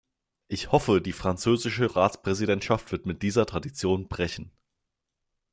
Ich 0.47 0.71
hoffe, 0.71 0.99
die 0.99 1.11
französische 1.13 1.95
Ratspräsidentschaft 1.95 2.91
wird 2.91 3.05
mit 3.05 3.21
dieser 3.21 3.45
Tradition 3.45 4.07
brechen. 4.07 4.51